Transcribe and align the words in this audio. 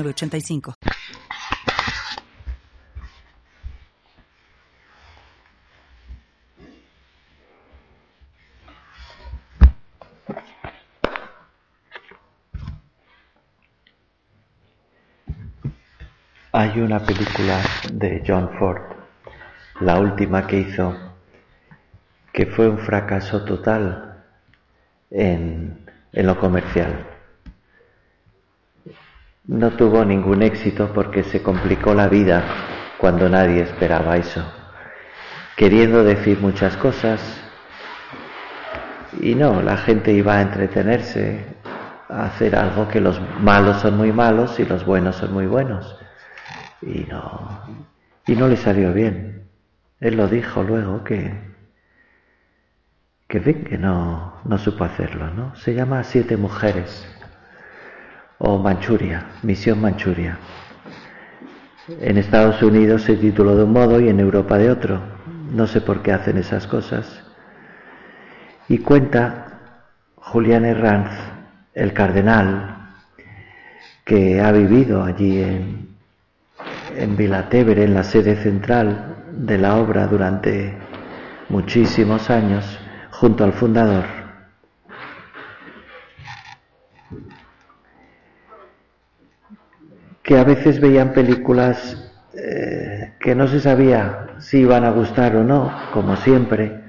85 0.00 0.74
Hay 16.54 16.80
una 16.80 17.00
película 17.00 17.62
de 17.92 18.22
John 18.26 18.50
Ford, 18.58 18.82
la 19.80 19.98
última 19.98 20.46
que 20.46 20.58
hizo, 20.58 20.94
que 22.30 22.44
fue 22.44 22.68
un 22.68 22.78
fracaso 22.78 23.42
total 23.44 24.22
en, 25.10 25.90
en 26.12 26.26
lo 26.26 26.38
comercial 26.38 27.11
no 29.46 29.70
tuvo 29.72 30.04
ningún 30.04 30.42
éxito 30.42 30.92
porque 30.94 31.24
se 31.24 31.42
complicó 31.42 31.94
la 31.94 32.08
vida 32.08 32.44
cuando 32.98 33.28
nadie 33.28 33.62
esperaba 33.62 34.16
eso, 34.16 34.44
queriendo 35.56 36.04
decir 36.04 36.38
muchas 36.40 36.76
cosas 36.76 37.20
y 39.20 39.34
no, 39.34 39.60
la 39.62 39.76
gente 39.76 40.12
iba 40.12 40.38
a 40.38 40.42
entretenerse, 40.42 41.44
a 42.08 42.26
hacer 42.26 42.56
algo 42.56 42.88
que 42.88 43.00
los 43.00 43.20
malos 43.40 43.80
son 43.80 43.96
muy 43.96 44.12
malos 44.12 44.58
y 44.60 44.64
los 44.64 44.86
buenos 44.86 45.16
son 45.16 45.32
muy 45.32 45.46
buenos. 45.46 45.98
Y 46.80 47.06
no, 47.10 47.60
y 48.26 48.34
no 48.34 48.48
le 48.48 48.56
salió 48.56 48.92
bien. 48.92 49.48
Él 50.00 50.16
lo 50.16 50.28
dijo 50.28 50.62
luego 50.62 51.04
que, 51.04 51.52
que 53.28 53.40
que 53.40 53.78
no, 53.78 54.40
no 54.44 54.58
supo 54.58 54.84
hacerlo, 54.84 55.30
¿no? 55.30 55.54
Se 55.56 55.74
llama 55.74 56.02
Siete 56.04 56.36
Mujeres 56.36 57.06
o 58.44 58.58
Manchuria, 58.58 59.26
Misión 59.42 59.80
Manchuria. 59.80 60.36
En 62.00 62.18
Estados 62.18 62.60
Unidos 62.60 63.02
se 63.02 63.16
tituló 63.16 63.54
de 63.56 63.62
un 63.62 63.72
modo 63.72 64.00
y 64.00 64.08
en 64.08 64.18
Europa 64.18 64.58
de 64.58 64.68
otro. 64.68 65.00
No 65.52 65.68
sé 65.68 65.80
por 65.80 66.02
qué 66.02 66.12
hacen 66.12 66.38
esas 66.38 66.66
cosas. 66.66 67.22
Y 68.68 68.78
cuenta 68.78 69.60
Julián 70.16 70.64
Herranz, 70.64 71.10
el 71.72 71.92
cardenal, 71.92 72.94
que 74.04 74.40
ha 74.40 74.50
vivido 74.50 75.04
allí 75.04 75.40
en, 75.40 75.88
en 76.96 77.16
Vilatevere, 77.16 77.84
en 77.84 77.94
la 77.94 78.02
sede 78.02 78.34
central 78.42 79.24
de 79.30 79.56
la 79.56 79.76
obra 79.76 80.08
durante 80.08 80.76
muchísimos 81.48 82.28
años, 82.28 82.64
junto 83.12 83.44
al 83.44 83.52
fundador. 83.52 84.22
Que 90.32 90.38
a 90.38 90.44
veces 90.44 90.80
veían 90.80 91.12
películas 91.12 92.10
eh, 92.32 93.12
que 93.20 93.34
no 93.34 93.48
se 93.48 93.60
sabía 93.60 94.28
si 94.38 94.60
iban 94.60 94.82
a 94.82 94.90
gustar 94.90 95.36
o 95.36 95.44
no, 95.44 95.70
como 95.92 96.16
siempre. 96.16 96.80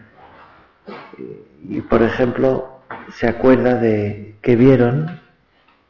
Y, 1.68 1.82
por 1.82 2.04
ejemplo, 2.04 2.80
se 3.12 3.28
acuerda 3.28 3.76
de 3.76 4.38
que 4.42 4.56
vieron 4.56 5.20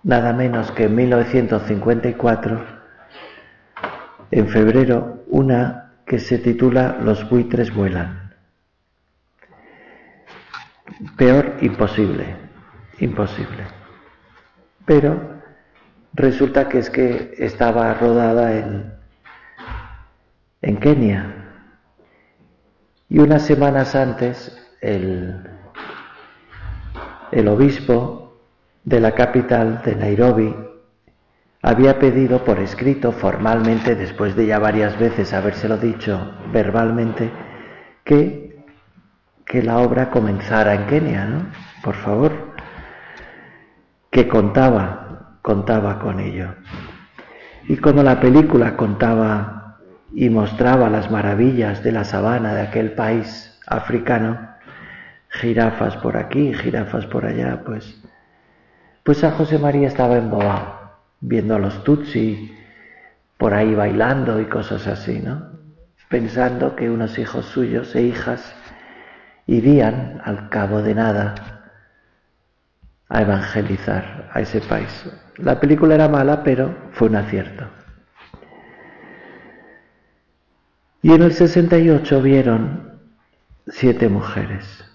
nada 0.01 0.33
menos 0.33 0.71
que 0.71 0.85
en 0.85 0.95
1954, 0.95 2.65
en 4.31 4.47
febrero, 4.47 5.23
una 5.27 5.91
que 6.07 6.17
se 6.17 6.39
titula 6.39 6.97
Los 7.03 7.29
buitres 7.29 7.71
vuelan. 7.71 8.33
Peor, 11.17 11.57
imposible, 11.61 12.35
imposible. 12.97 13.63
Pero 14.85 15.32
Resulta 16.13 16.69
que 16.69 16.79
es 16.79 16.89
que 16.89 17.33
estaba 17.39 17.93
rodada 17.95 18.55
en, 18.55 18.93
en 20.61 20.77
Kenia. 20.77 21.33
Y 23.09 23.19
unas 23.19 23.43
semanas 23.43 23.95
antes 23.95 24.55
el, 24.81 25.41
el 27.31 27.47
obispo 27.47 28.37
de 28.83 28.99
la 28.99 29.13
capital 29.13 29.81
de 29.83 29.95
Nairobi 29.95 30.55
había 31.63 31.97
pedido 31.97 32.43
por 32.43 32.59
escrito 32.59 33.11
formalmente, 33.11 33.95
después 33.95 34.35
de 34.35 34.45
ya 34.45 34.59
varias 34.59 34.99
veces 34.99 35.33
habérselo 35.33 35.77
dicho 35.77 36.35
verbalmente, 36.51 37.31
que, 38.03 38.63
que 39.45 39.63
la 39.63 39.79
obra 39.79 40.11
comenzara 40.11 40.75
en 40.75 40.85
Kenia, 40.87 41.25
¿no? 41.25 41.45
Por 41.81 41.95
favor, 41.95 42.53
que 44.11 44.27
contaba 44.27 45.02
contaba 45.43 45.99
con 45.99 46.19
ello. 46.19 46.55
Y 47.67 47.77
como 47.77 48.01
la 48.01 48.19
película 48.19 48.75
contaba 48.75 49.77
y 50.13 50.29
mostraba 50.29 50.89
las 50.89 51.11
maravillas 51.11 51.83
de 51.83 51.91
la 51.91 52.05
sabana 52.05 52.55
de 52.55 52.61
aquel 52.61 52.93
país 52.93 53.59
africano, 53.67 54.39
jirafas 55.29 55.97
por 55.97 56.17
aquí, 56.17 56.53
jirafas 56.53 57.05
por 57.05 57.25
allá, 57.25 57.61
pues, 57.65 58.01
pues 59.03 59.23
a 59.23 59.31
José 59.31 59.59
María 59.59 59.87
estaba 59.87 60.17
embobado, 60.17 60.93
viendo 61.19 61.55
a 61.55 61.59
los 61.59 61.83
Tutsi 61.83 62.55
por 63.37 63.53
ahí 63.53 63.75
bailando 63.75 64.39
y 64.39 64.45
cosas 64.45 64.87
así, 64.87 65.19
¿no? 65.19 65.49
Pensando 66.07 66.75
que 66.75 66.89
unos 66.89 67.19
hijos 67.19 67.45
suyos 67.47 67.93
e 67.95 68.03
hijas 68.03 68.55
irían 69.45 70.21
al 70.23 70.47
cabo 70.49 70.81
de 70.81 70.95
nada 70.95 71.35
a 73.09 73.21
evangelizar 73.21 74.29
a 74.31 74.39
ese 74.39 74.61
país. 74.61 75.05
La 75.37 75.59
película 75.59 75.95
era 75.95 76.07
mala, 76.07 76.43
pero 76.43 76.75
fue 76.91 77.07
un 77.07 77.15
acierto. 77.15 77.65
Y 81.01 81.11
en 81.11 81.23
el 81.23 81.33
68 81.33 82.21
vieron 82.21 82.99
siete 83.67 84.09
mujeres. 84.09 84.85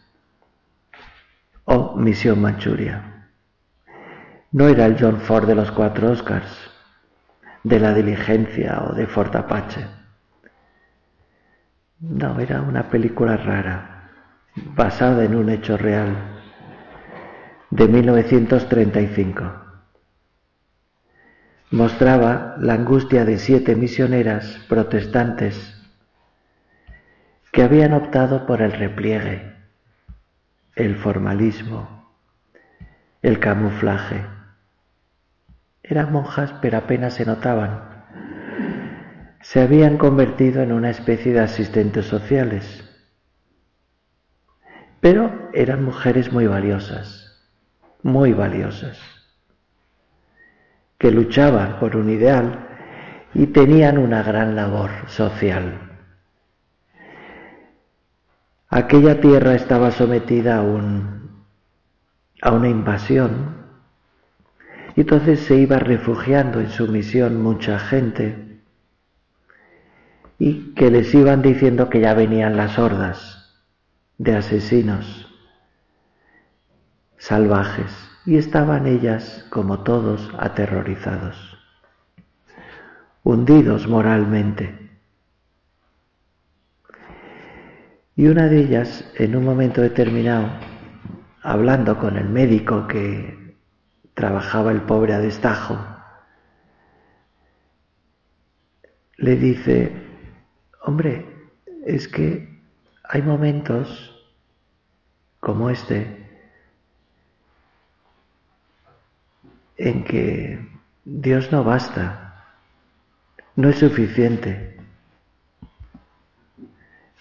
O 1.64 1.96
Misión 1.96 2.40
Manchuria. 2.40 3.26
No 4.52 4.68
era 4.68 4.86
el 4.86 4.96
John 4.98 5.20
Ford 5.20 5.46
de 5.46 5.54
los 5.54 5.70
cuatro 5.72 6.12
Oscars, 6.12 6.70
de 7.64 7.80
la 7.80 7.92
diligencia 7.92 8.82
o 8.84 8.94
de 8.94 9.06
Fort 9.06 9.34
Apache. 9.34 9.86
No, 12.00 12.38
era 12.38 12.62
una 12.62 12.88
película 12.88 13.36
rara, 13.36 14.08
basada 14.74 15.24
en 15.24 15.34
un 15.34 15.50
hecho 15.50 15.76
real, 15.76 16.16
de 17.70 17.88
1935 17.88 19.67
mostraba 21.70 22.56
la 22.58 22.74
angustia 22.74 23.26
de 23.26 23.38
siete 23.38 23.76
misioneras 23.76 24.58
protestantes 24.68 25.74
que 27.52 27.62
habían 27.62 27.92
optado 27.92 28.46
por 28.46 28.62
el 28.62 28.72
repliegue, 28.72 29.54
el 30.76 30.96
formalismo, 30.96 32.10
el 33.20 33.38
camuflaje. 33.38 34.24
Eran 35.82 36.12
monjas 36.12 36.54
pero 36.62 36.78
apenas 36.78 37.14
se 37.14 37.26
notaban. 37.26 38.04
Se 39.42 39.60
habían 39.60 39.98
convertido 39.98 40.62
en 40.62 40.72
una 40.72 40.90
especie 40.90 41.32
de 41.32 41.40
asistentes 41.40 42.06
sociales. 42.06 42.84
Pero 45.00 45.50
eran 45.52 45.84
mujeres 45.84 46.32
muy 46.32 46.46
valiosas, 46.46 47.46
muy 48.02 48.32
valiosas 48.32 49.17
que 50.98 51.10
luchaban 51.12 51.78
por 51.78 51.96
un 51.96 52.10
ideal 52.10 52.66
y 53.34 53.46
tenían 53.46 53.98
una 53.98 54.22
gran 54.22 54.56
labor 54.56 54.90
social. 55.06 55.78
Aquella 58.68 59.20
tierra 59.20 59.54
estaba 59.54 59.92
sometida 59.92 60.58
a, 60.58 60.62
un, 60.62 61.44
a 62.42 62.52
una 62.52 62.68
invasión 62.68 63.56
y 64.96 65.02
entonces 65.02 65.40
se 65.40 65.56
iba 65.56 65.78
refugiando 65.78 66.60
en 66.60 66.70
su 66.70 66.88
misión 66.88 67.40
mucha 67.40 67.78
gente 67.78 68.60
y 70.38 70.74
que 70.74 70.90
les 70.90 71.14
iban 71.14 71.42
diciendo 71.42 71.88
que 71.88 72.00
ya 72.00 72.14
venían 72.14 72.56
las 72.56 72.78
hordas 72.78 73.56
de 74.18 74.36
asesinos 74.36 75.26
salvajes 77.16 78.07
y 78.28 78.36
estaban 78.36 78.86
ellas, 78.86 79.46
como 79.48 79.84
todos, 79.84 80.30
aterrorizados. 80.38 81.56
hundidos 83.22 83.88
moralmente. 83.88 85.00
Y 88.16 88.26
una 88.26 88.48
de 88.48 88.60
ellas, 88.60 89.10
en 89.14 89.34
un 89.34 89.46
momento 89.46 89.80
determinado, 89.80 90.46
hablando 91.42 91.98
con 91.98 92.18
el 92.18 92.28
médico 92.28 92.86
que 92.86 93.56
trabajaba 94.12 94.72
el 94.72 94.82
pobre 94.82 95.14
a 95.14 95.20
destajo, 95.20 95.78
le 99.16 99.36
dice, 99.36 99.90
hombre, 100.82 101.24
es 101.86 102.06
que 102.08 102.60
hay 103.04 103.22
momentos 103.22 104.22
como 105.40 105.70
este 105.70 106.17
en 109.78 110.04
que 110.04 110.68
Dios 111.04 111.50
no 111.52 111.64
basta, 111.64 112.44
no 113.54 113.70
es 113.70 113.78
suficiente, 113.78 114.76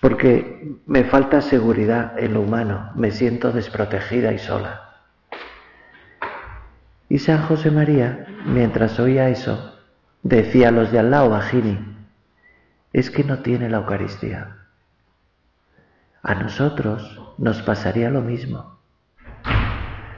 porque 0.01 0.79
me 0.85 1.03
falta 1.05 1.41
seguridad 1.41 2.17
en 2.19 2.33
lo 2.33 2.41
humano, 2.41 2.91
me 2.95 3.11
siento 3.11 3.51
desprotegida 3.51 4.33
y 4.33 4.39
sola. 4.39 4.83
Y 7.09 7.19
San 7.19 7.43
José 7.43 7.71
María, 7.71 8.27
mientras 8.45 8.99
oía 8.99 9.29
eso, 9.29 9.79
decía 10.23 10.69
a 10.69 10.71
los 10.71 10.91
de 10.91 10.99
al 10.99 11.11
lado, 11.11 11.33
a 11.35 11.43
es 12.91 13.11
que 13.11 13.23
no 13.23 13.39
tiene 13.39 13.69
la 13.69 13.77
Eucaristía. 13.77 14.57
A 16.21 16.35
nosotros 16.35 17.21
nos 17.37 17.61
pasaría 17.61 18.09
lo 18.09 18.21
mismo, 18.21 18.79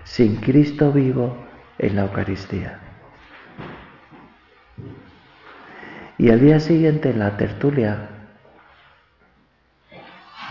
sin 0.04 0.38
Cristo 0.38 0.92
vivo 0.92 1.49
en 1.80 1.96
la 1.96 2.04
Eucaristía. 2.04 2.80
Y 6.18 6.30
al 6.30 6.42
día 6.42 6.60
siguiente 6.60 7.10
en 7.12 7.20
la 7.20 7.38
tertulia 7.38 8.10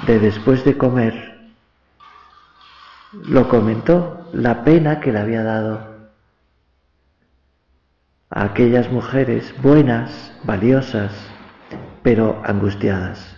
de 0.07 0.19
después 0.19 0.65
de 0.65 0.79
comer, 0.79 1.53
lo 3.13 3.49
comentó 3.49 4.29
la 4.33 4.65
pena 4.65 5.01
que 5.01 5.13
le 5.13 5.19
había 5.19 5.43
dado 5.43 5.99
a 8.31 8.45
aquellas 8.45 8.91
mujeres 8.91 9.55
buenas, 9.63 10.35
valiosas, 10.45 11.13
pero 12.03 12.41
angustiadas. 12.45 13.37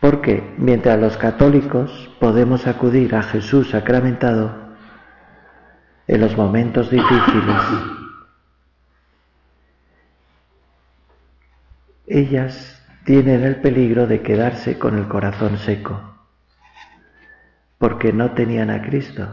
Porque 0.00 0.54
mientras 0.56 0.98
los 0.98 1.16
católicos 1.16 2.10
podemos 2.20 2.66
acudir 2.66 3.14
a 3.14 3.22
Jesús 3.22 3.70
sacramentado 3.70 4.65
en 6.08 6.20
los 6.20 6.36
momentos 6.36 6.90
difíciles, 6.90 7.62
ellas 12.06 12.82
tienen 13.04 13.44
el 13.44 13.56
peligro 13.56 14.06
de 14.06 14.22
quedarse 14.22 14.78
con 14.78 14.96
el 14.96 15.08
corazón 15.08 15.58
seco, 15.58 16.00
porque 17.78 18.12
no 18.12 18.32
tenían 18.32 18.70
a 18.70 18.82
Cristo, 18.82 19.28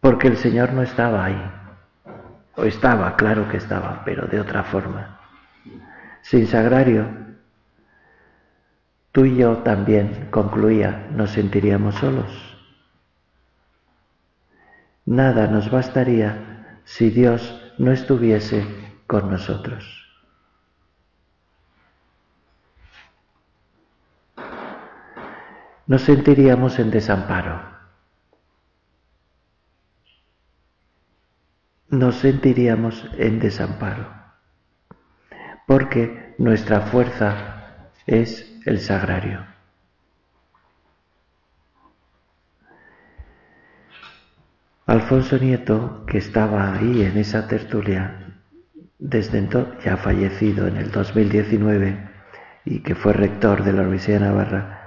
porque 0.00 0.28
el 0.28 0.36
Señor 0.36 0.72
no 0.72 0.82
estaba 0.82 1.24
ahí, 1.24 1.50
o 2.56 2.64
estaba, 2.64 3.16
claro 3.16 3.48
que 3.48 3.58
estaba, 3.58 4.02
pero 4.04 4.26
de 4.26 4.40
otra 4.40 4.64
forma. 4.64 5.20
Sin 6.22 6.46
sagrario, 6.46 7.06
tú 9.12 9.24
y 9.24 9.36
yo 9.36 9.58
también, 9.58 10.28
concluía, 10.30 11.06
nos 11.12 11.30
sentiríamos 11.30 11.94
solos. 11.94 12.57
Nada 15.08 15.46
nos 15.46 15.70
bastaría 15.70 16.80
si 16.84 17.08
Dios 17.10 17.40
no 17.78 17.92
estuviese 17.92 18.66
con 19.06 19.30
nosotros. 19.30 20.08
nos 25.88 26.02
sentiríamos 26.02 26.78
en 26.78 26.90
desamparo. 26.90 27.62
Nos 31.88 32.16
sentiríamos 32.16 33.08
en 33.16 33.40
desamparo, 33.40 34.12
porque 35.66 36.34
nuestra 36.36 36.82
fuerza 36.82 37.90
es 38.06 38.60
el 38.66 38.80
sagrario. 38.80 39.57
Alfonso 44.88 45.36
Nieto, 45.36 46.06
que 46.06 46.16
estaba 46.16 46.72
ahí 46.72 47.02
en 47.02 47.18
esa 47.18 47.46
tertulia, 47.46 48.32
desde 48.98 49.36
entonces 49.36 49.84
ya 49.84 49.98
fallecido 49.98 50.66
en 50.66 50.78
el 50.78 50.90
2019 50.90 52.08
y 52.64 52.80
que 52.80 52.94
fue 52.94 53.12
rector 53.12 53.64
de 53.64 53.74
la 53.74 53.82
Universidad 53.82 54.20
de 54.20 54.24
Navarra, 54.24 54.78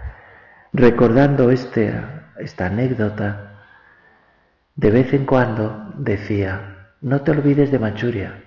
Recordando 0.74 1.52
este, 1.52 1.94
esta 2.40 2.66
anécdota, 2.66 3.60
de 4.76 4.90
vez 4.90 5.14
en 5.14 5.28
cuando 5.28 5.94
decía, 5.98 6.96
no 7.02 7.22
te 7.22 7.30
olvides 7.30 7.72
de 7.72 7.78
Manchuria. 7.78 8.42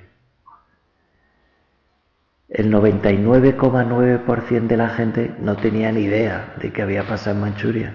El 2.49 2.73
99,9% 2.73 4.67
de 4.67 4.77
la 4.77 4.89
gente 4.89 5.37
no 5.39 5.57
tenía 5.57 5.93
ni 5.93 6.01
idea 6.01 6.55
de 6.61 6.73
qué 6.73 6.83
había 6.83 7.07
pasado 7.07 7.37
en 7.37 7.43
Manchuria. 7.43 7.93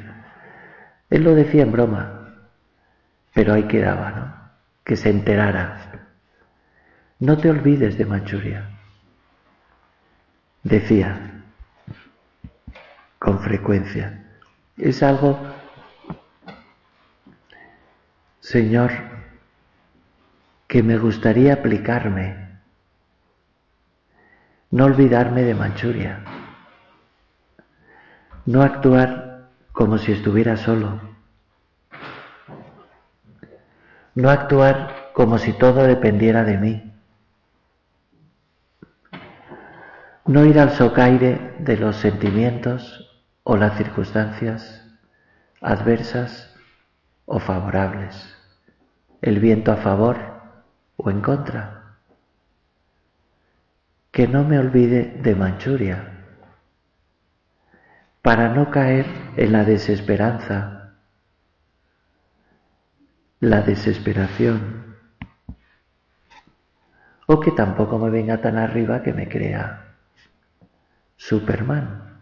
Él 1.10 1.24
lo 1.24 1.36
decía 1.36 1.64
en 1.64 1.74
broma, 1.74 2.19
pero 3.40 3.54
ahí 3.54 3.70
quedaba, 3.70 4.12
¿no? 4.12 4.36
Que 4.84 4.98
se 4.98 5.10
enterara. 5.10 6.10
No 7.20 7.38
te 7.38 7.50
olvides 7.50 7.98
de 7.98 8.06
Manchuria. 8.06 8.70
Decía, 10.64 11.42
con 13.18 13.40
frecuencia. 13.40 14.26
Es 14.76 15.02
algo, 15.04 15.40
Señor, 18.42 18.92
que 20.68 20.84
me 20.84 20.98
gustaría 20.98 21.54
aplicarme, 21.54 22.60
no 24.70 24.84
olvidarme 24.84 25.44
de 25.44 25.56
Manchuria, 25.56 26.26
no 28.46 28.64
actuar 28.64 29.48
como 29.72 29.98
si 29.98 30.12
estuviera 30.12 30.58
solo, 30.58 31.00
no 34.16 34.30
actuar 34.30 35.12
como 35.14 35.38
si 35.38 35.54
todo 35.54 35.84
dependiera 35.84 36.44
de 36.44 36.58
mí. 36.58 36.94
No 40.26 40.46
ir 40.46 40.60
al 40.60 40.72
socaire 40.72 41.56
de 41.60 41.78
los 41.78 41.96
sentimientos 41.96 43.10
o 43.44 43.58
las 43.58 43.78
circunstancias 43.78 44.86
adversas 45.62 46.56
o 47.26 47.40
favorables, 47.40 48.36
el 49.22 49.40
viento 49.40 49.72
a 49.72 49.78
favor 49.78 50.18
o 50.98 51.10
en 51.10 51.22
contra. 51.22 51.96
Que 54.12 54.28
no 54.28 54.44
me 54.44 54.60
olvide 54.60 55.20
de 55.22 55.36
Manchuria, 55.36 56.20
para 58.22 58.50
no 58.50 58.70
caer 58.70 59.06
en 59.38 59.52
la 59.52 59.64
desesperanza, 59.64 60.79
la 63.40 63.62
desesperación, 63.62 64.96
o 67.26 67.40
que 67.40 67.52
tampoco 67.52 67.98
me 67.98 68.10
venga 68.10 68.42
tan 68.42 68.58
arriba 68.58 69.02
que 69.02 69.14
me 69.14 69.30
crea 69.30 69.96
Superman. 71.16 72.22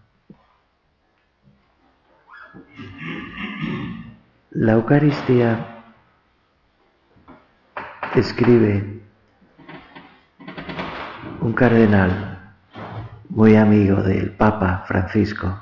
La 4.51 4.73
Eucaristía 4.73 5.83
escribe 8.15 9.01
un 11.41 11.53
cardenal 11.53 12.53
muy 13.29 13.55
amigo 13.55 14.01
del 14.03 14.31
Papa 14.31 14.83
Francisco, 14.87 15.59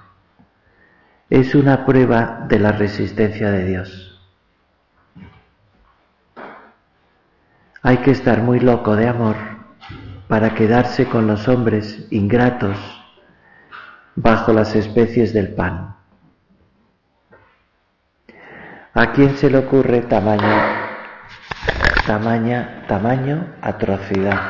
es 1.30 1.56
una 1.56 1.86
prueba 1.86 2.46
de 2.48 2.60
la 2.60 2.72
resistencia 2.72 3.52
de 3.52 3.66
Dios. 3.66 4.15
Hay 7.88 7.98
que 7.98 8.10
estar 8.10 8.42
muy 8.42 8.60
loco 8.60 8.96
de 8.96 9.08
amor 9.08 9.36
para 10.28 10.56
quedarse 10.56 11.06
con 11.06 11.28
los 11.28 11.48
hombres 11.48 12.08
ingratos 12.10 12.76
bajo 14.16 14.54
las 14.54 14.76
especies 14.76 15.34
del 15.34 15.54
pan. 15.54 15.96
¿A 18.92 19.12
quién 19.12 19.38
se 19.38 19.52
le 19.52 19.60
ocurre 19.60 20.02
tamaño, 20.02 20.64
tamaña, 22.08 22.86
tamaño, 22.88 23.54
atrocidad? 23.62 24.42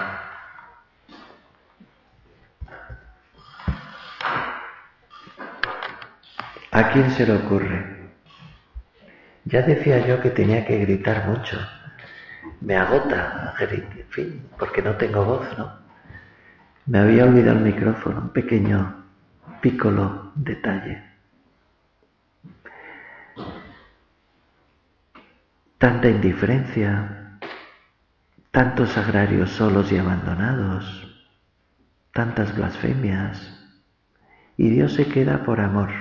¿A 6.71 6.89
quién 6.93 7.11
se 7.11 7.25
le 7.25 7.35
ocurre? 7.35 8.11
Ya 9.43 9.61
decía 9.61 10.07
yo 10.07 10.21
que 10.21 10.29
tenía 10.29 10.65
que 10.65 10.77
gritar 10.79 11.27
mucho. 11.27 11.59
Me 12.61 12.75
agota, 12.75 13.53
en 13.59 14.07
fin, 14.09 14.49
porque 14.57 14.81
no 14.81 14.95
tengo 14.95 15.23
voz, 15.23 15.57
¿no? 15.57 15.71
Me 16.87 16.99
había 16.99 17.25
olvidado 17.25 17.57
el 17.57 17.63
micrófono, 17.63 18.21
un 18.21 18.29
pequeño 18.29 19.05
pícolo 19.61 20.31
detalle. 20.35 21.03
Tanta 25.77 26.09
indiferencia, 26.09 27.39
tantos 28.51 28.97
agrarios 28.97 29.51
solos 29.51 29.91
y 29.91 29.97
abandonados, 29.97 31.27
tantas 32.13 32.55
blasfemias, 32.55 33.51
y 34.57 34.69
Dios 34.69 34.93
se 34.93 35.07
queda 35.07 35.43
por 35.43 35.59
amor. 35.59 35.91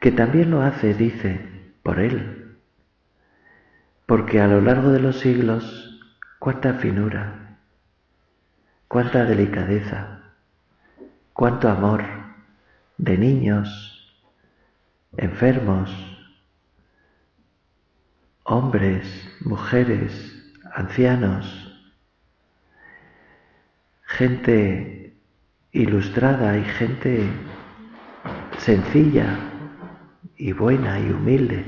Que 0.00 0.12
también 0.12 0.50
lo 0.50 0.62
hace, 0.62 0.94
dice, 0.94 1.74
por 1.82 1.98
Él, 1.98 2.41
porque 4.12 4.42
a 4.42 4.46
lo 4.46 4.60
largo 4.60 4.90
de 4.90 5.00
los 5.00 5.20
siglos, 5.20 5.98
cuánta 6.38 6.74
finura, 6.74 7.56
cuánta 8.86 9.24
delicadeza, 9.24 10.20
cuánto 11.32 11.70
amor 11.70 12.04
de 12.98 13.16
niños, 13.16 14.20
enfermos, 15.16 15.90
hombres, 18.42 19.08
mujeres, 19.40 20.52
ancianos, 20.74 21.82
gente 24.04 25.16
ilustrada 25.70 26.58
y 26.58 26.64
gente 26.64 27.30
sencilla 28.58 29.38
y 30.36 30.52
buena 30.52 31.00
y 31.00 31.10
humilde, 31.12 31.64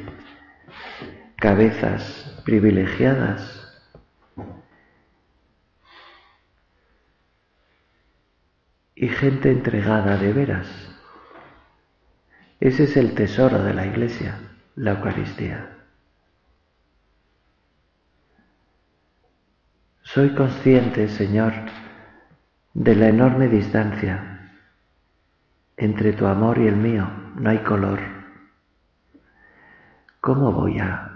cabezas 1.37 2.24
privilegiadas, 2.45 3.65
y 8.95 9.09
gente 9.09 9.51
entregada 9.51 10.17
de 10.17 10.33
veras. 10.33 10.69
Ese 12.61 12.85
es 12.85 12.97
el 12.97 13.15
tesoro 13.15 13.63
de 13.63 13.75
la 13.75 13.87
iglesia, 13.87 14.39
la 14.77 14.93
Eucaristía. 14.93 15.71
Soy 20.03 20.35
consciente, 20.35 21.09
Señor, 21.09 21.53
de 22.73 22.95
la 22.95 23.09
enorme 23.09 23.49
distancia 23.49 24.53
entre 25.77 26.13
tu 26.13 26.27
amor 26.27 26.59
y 26.59 26.69
el 26.69 26.77
mío. 26.77 27.11
No 27.35 27.51
hay 27.51 27.59
color. 27.59 27.99
¿Cómo 30.21 30.53
voy 30.53 30.79
a 30.79 31.14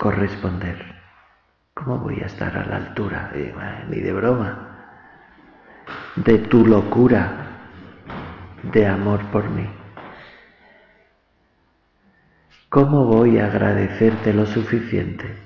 corresponder? 0.00 0.82
¿Cómo 1.74 1.98
voy 1.98 2.20
a 2.20 2.26
estar 2.26 2.56
a 2.56 2.64
la 2.64 2.76
altura? 2.76 3.30
Eh, 3.34 3.54
ni 3.90 4.00
de 4.00 4.12
broma 4.14 4.66
de 6.16 6.38
tu 6.38 6.64
locura 6.64 7.48
de 8.62 8.86
amor 8.86 9.20
por 9.30 9.48
mí. 9.50 9.68
¿Cómo 12.70 13.04
voy 13.04 13.38
a 13.38 13.46
agradecerte 13.46 14.32
lo 14.32 14.46
suficiente? 14.46 15.36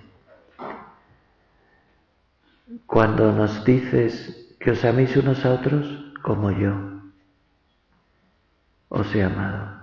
Cuando 2.86 3.32
nos 3.32 3.64
dices 3.64 4.54
que 4.60 4.70
os 4.70 4.84
améis 4.84 5.16
unos 5.16 5.44
a 5.44 5.50
otros 5.50 6.14
como 6.22 6.52
yo 6.52 6.74
os 8.88 9.12
he 9.16 9.24
amado. 9.24 9.74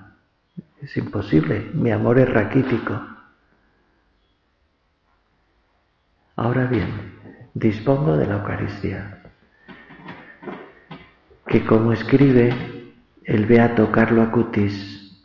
Es 0.81 0.95
imposible, 0.95 1.71
mi 1.73 1.91
amor 1.91 2.19
es 2.19 2.29
raquítico. 2.29 3.10
Ahora 6.43 6.65
bien, 6.65 6.87
dispongo 7.53 8.17
de 8.17 8.25
la 8.25 8.37
Eucaristía 8.37 9.21
que 11.45 11.63
como 11.63 11.93
escribe 11.93 12.51
el 13.25 13.45
beato 13.45 13.91
Carlo 13.91 14.23
Acutis, 14.23 15.21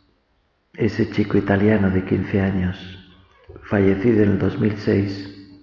ese 0.75 1.09
chico 1.09 1.39
italiano 1.39 1.89
de 1.89 2.05
15 2.05 2.39
años, 2.39 2.77
fallecido 3.63 4.21
en 4.21 4.33
el 4.33 4.37
2006, 4.37 5.57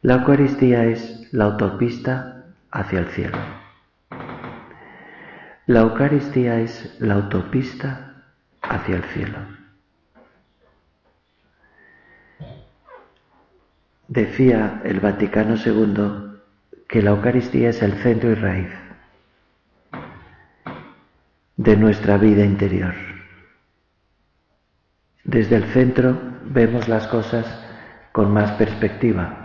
la 0.00 0.14
Eucaristía 0.14 0.86
es 0.86 1.28
la 1.34 1.44
autopista 1.44 2.46
hacia 2.70 3.00
el 3.00 3.08
cielo. 3.08 3.38
La 5.66 5.80
Eucaristía 5.80 6.60
es 6.60 6.96
la 6.98 7.12
autopista 7.16 8.24
hacia 8.62 8.96
el 8.96 9.04
cielo. 9.04 9.55
Decía 14.08 14.82
el 14.84 15.00
Vaticano 15.00 15.56
II 15.56 16.38
que 16.88 17.02
la 17.02 17.10
Eucaristía 17.10 17.70
es 17.70 17.82
el 17.82 17.94
centro 17.94 18.30
y 18.30 18.34
raíz 18.34 18.68
de 21.56 21.76
nuestra 21.76 22.16
vida 22.16 22.44
interior. 22.44 22.94
Desde 25.24 25.56
el 25.56 25.64
centro 25.64 26.16
vemos 26.44 26.86
las 26.86 27.08
cosas 27.08 27.46
con 28.12 28.32
más 28.32 28.52
perspectiva 28.52 29.42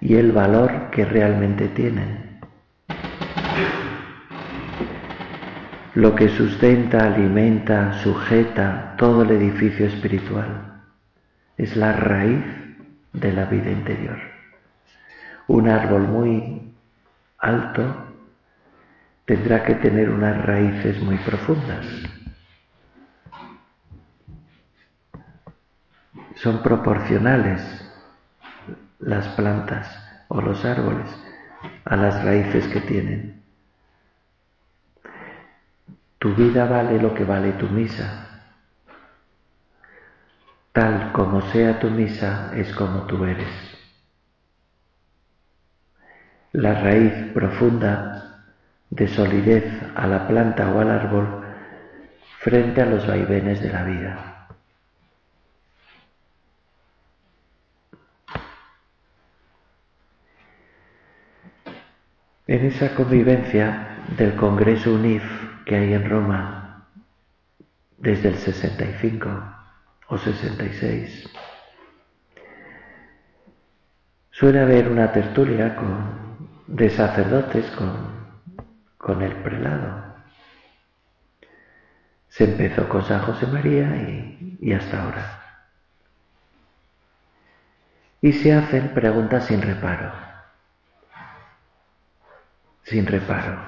y 0.00 0.14
el 0.14 0.30
valor 0.30 0.90
que 0.92 1.04
realmente 1.04 1.66
tienen. 1.66 2.40
Lo 5.94 6.14
que 6.14 6.28
sustenta, 6.28 7.06
alimenta, 7.06 7.92
sujeta 8.04 8.94
todo 8.96 9.22
el 9.22 9.32
edificio 9.32 9.86
espiritual 9.86 10.71
es 11.62 11.76
la 11.76 11.92
raíz 11.92 12.44
de 13.12 13.32
la 13.32 13.44
vida 13.44 13.70
interior. 13.70 14.18
Un 15.46 15.68
árbol 15.68 16.02
muy 16.08 16.74
alto 17.38 18.06
tendrá 19.24 19.62
que 19.62 19.76
tener 19.76 20.10
unas 20.10 20.44
raíces 20.44 21.00
muy 21.00 21.18
profundas. 21.18 21.86
Son 26.34 26.62
proporcionales 26.62 27.62
las 28.98 29.28
plantas 29.28 29.88
o 30.28 30.40
los 30.40 30.64
árboles 30.64 31.08
a 31.84 31.94
las 31.94 32.24
raíces 32.24 32.66
que 32.68 32.80
tienen. 32.80 33.42
Tu 36.18 36.34
vida 36.34 36.66
vale 36.66 37.00
lo 37.00 37.14
que 37.14 37.24
vale 37.24 37.52
tu 37.52 37.68
misa. 37.68 38.21
Tal 40.72 41.12
como 41.12 41.42
sea 41.52 41.78
tu 41.78 41.90
misa 41.90 42.50
es 42.56 42.72
como 42.74 43.02
tú 43.02 43.24
eres. 43.26 43.52
La 46.52 46.80
raíz 46.80 47.12
profunda 47.34 48.42
de 48.88 49.06
solidez 49.06 49.64
a 49.94 50.06
la 50.06 50.26
planta 50.26 50.70
o 50.70 50.80
al 50.80 50.90
árbol 50.90 51.44
frente 52.38 52.80
a 52.80 52.86
los 52.86 53.06
vaivenes 53.06 53.60
de 53.60 53.70
la 53.70 53.84
vida. 53.84 54.48
En 62.46 62.66
esa 62.66 62.94
convivencia 62.94 63.98
del 64.16 64.36
Congreso 64.36 64.94
UNIF 64.94 65.22
que 65.66 65.76
hay 65.76 65.92
en 65.92 66.08
Roma 66.08 66.86
desde 67.98 68.30
el 68.30 68.36
65 68.36 69.61
o 70.12 70.18
66, 70.18 71.30
suele 74.30 74.60
haber 74.60 74.88
una 74.88 75.10
tertulia 75.10 75.74
con, 75.74 76.48
de 76.66 76.90
sacerdotes 76.90 77.64
con 77.70 78.12
con 79.02 79.20
el 79.20 79.34
prelado. 79.42 80.14
Se 82.28 82.44
empezó 82.44 82.88
con 82.88 83.04
San 83.04 83.20
José 83.22 83.46
María 83.48 83.96
y, 84.60 84.72
hasta 84.72 85.02
ahora. 85.02 85.42
Y 88.22 88.32
se 88.32 88.54
hacen 88.54 88.94
preguntas 88.94 89.46
sin 89.46 89.60
reparo. 89.60 90.12
Sin 92.84 93.06
reparo. 93.06 93.60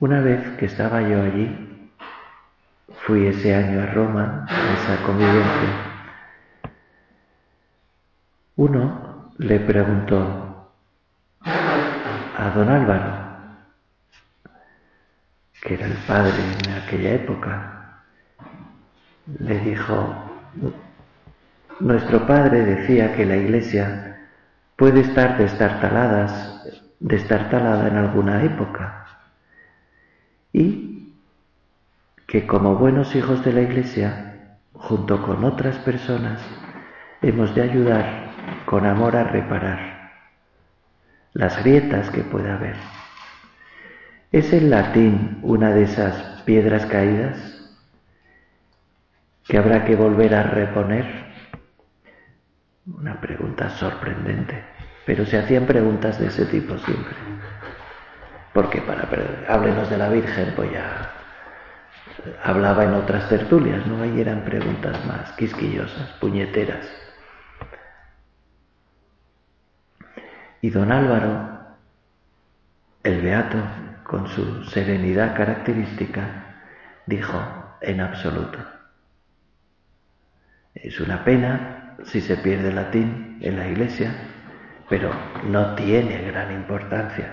Una 0.00 0.20
vez 0.20 0.56
que 0.56 0.64
estaba 0.64 1.02
yo 1.02 1.22
allí, 1.22 1.63
fui 2.92 3.26
ese 3.26 3.54
año 3.54 3.82
a 3.82 3.86
Roma, 3.86 4.46
a 4.48 4.74
esa 4.74 5.02
convivencia, 5.04 5.94
uno 8.56 9.32
le 9.38 9.60
preguntó, 9.60 10.70
a 11.44 12.50
don 12.54 12.68
Álvaro, 12.68 13.24
que 15.62 15.74
era 15.74 15.86
el 15.86 15.96
padre 16.06 16.32
en 16.64 16.72
aquella 16.72 17.14
época, 17.14 18.02
le 19.38 19.58
dijo, 19.60 20.14
nuestro 21.80 22.26
padre 22.26 22.64
decía 22.64 23.14
que 23.14 23.24
la 23.26 23.36
iglesia 23.36 24.28
puede 24.76 25.00
estar 25.00 25.36
destartalada, 25.38 26.62
en 27.00 27.96
alguna 27.96 28.42
época 28.42 29.04
y 30.52 30.93
que 32.26 32.46
como 32.46 32.76
buenos 32.76 33.14
hijos 33.14 33.44
de 33.44 33.52
la 33.52 33.62
iglesia 33.62 34.58
junto 34.72 35.22
con 35.22 35.44
otras 35.44 35.78
personas, 35.78 36.40
hemos 37.22 37.54
de 37.54 37.62
ayudar 37.62 38.32
con 38.66 38.86
amor 38.86 39.16
a 39.16 39.24
reparar 39.24 40.12
las 41.32 41.62
grietas 41.62 42.10
que 42.10 42.22
pueda 42.22 42.54
haber. 42.54 42.76
¿Es 44.32 44.52
el 44.52 44.70
latín 44.70 45.38
una 45.42 45.70
de 45.70 45.84
esas 45.84 46.42
piedras 46.42 46.86
caídas 46.86 47.38
que 49.44 49.58
habrá 49.58 49.84
que 49.84 49.96
volver 49.96 50.34
a 50.34 50.42
reponer? 50.42 51.06
Una 52.86 53.20
pregunta 53.20 53.70
sorprendente, 53.70 54.64
pero 55.06 55.24
se 55.24 55.38
hacían 55.38 55.66
preguntas 55.66 56.18
de 56.18 56.26
ese 56.26 56.46
tipo 56.46 56.76
siempre. 56.78 57.14
Porque 58.52 58.80
para 58.82 59.08
háblenos 59.48 59.88
de 59.88 59.98
la 59.98 60.08
Virgen, 60.08 60.52
pues 60.54 60.72
ya 60.72 61.13
hablaba 62.42 62.84
en 62.84 62.94
otras 62.94 63.28
tertulias, 63.28 63.86
¿no? 63.86 64.02
Ahí 64.02 64.20
eran 64.20 64.44
preguntas 64.44 65.04
más 65.06 65.32
quisquillosas, 65.32 66.10
puñeteras. 66.20 66.86
Y 70.60 70.70
don 70.70 70.92
Álvaro, 70.92 71.58
el 73.02 73.20
beato, 73.20 73.58
con 74.04 74.28
su 74.28 74.64
serenidad 74.64 75.36
característica, 75.36 76.56
dijo, 77.06 77.38
en 77.80 78.00
absoluto. 78.00 78.58
Es 80.74 81.00
una 81.00 81.24
pena 81.24 81.96
si 82.04 82.20
se 82.20 82.36
pierde 82.36 82.68
el 82.68 82.76
latín 82.76 83.38
en 83.40 83.56
la 83.56 83.68
iglesia, 83.68 84.14
pero 84.88 85.10
no 85.44 85.74
tiene 85.74 86.22
gran 86.22 86.52
importancia, 86.52 87.32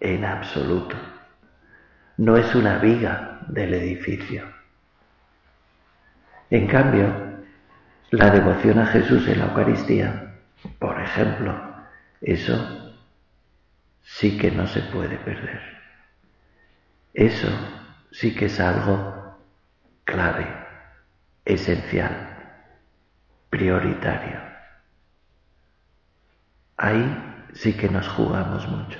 en 0.00 0.24
absoluto. 0.24 0.96
No 2.18 2.36
es 2.36 2.54
una 2.54 2.78
viga 2.78 3.35
del 3.48 3.74
edificio. 3.74 4.44
En 6.50 6.66
cambio, 6.66 7.12
la 8.10 8.30
devoción 8.30 8.78
a 8.78 8.86
Jesús 8.86 9.26
en 9.28 9.40
la 9.40 9.46
Eucaristía, 9.46 10.34
por 10.78 11.00
ejemplo, 11.00 11.74
eso 12.20 12.94
sí 14.02 14.38
que 14.38 14.50
no 14.50 14.66
se 14.66 14.80
puede 14.82 15.16
perder. 15.18 15.60
Eso 17.12 17.48
sí 18.12 18.34
que 18.34 18.46
es 18.46 18.60
algo 18.60 19.38
clave, 20.04 20.46
esencial 21.44 22.36
prioritario. 23.50 24.40
Ahí 26.76 27.48
sí 27.54 27.72
que 27.72 27.88
nos 27.88 28.06
jugamos 28.08 28.68
mucho. 28.68 28.98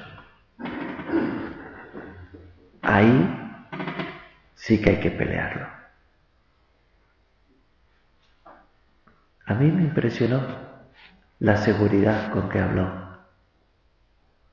Ahí 2.83 3.46
sí 4.67 4.81
que 4.81 4.91
hay 4.91 4.97
que 4.99 5.13
pelearlo. 5.13 5.65
A 9.47 9.55
mí 9.55 9.71
me 9.71 9.83
impresionó 9.83 10.41
la 11.39 11.57
seguridad 11.59 12.33
con 12.33 12.49
que 12.49 12.59
habló. 12.59 12.91